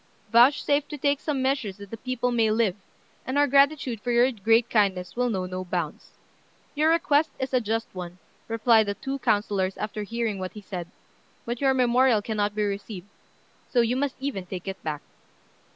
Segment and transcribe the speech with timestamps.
[0.31, 2.75] Vouchsafe to take some measures that the people may live,
[3.23, 6.17] and our gratitude for your great kindness will know no bounds."
[6.73, 8.17] "Your request is a just one,"
[8.47, 10.87] replied the two councillors after hearing what he said;
[11.45, 13.09] "but your memorial cannot be received:
[13.69, 15.03] so you must even take it back."